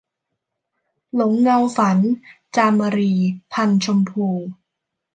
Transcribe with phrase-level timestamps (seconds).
[1.15, 1.97] หลงเงาฝัน-
[2.55, 3.13] จามรี
[3.53, 4.25] พรรณชมพู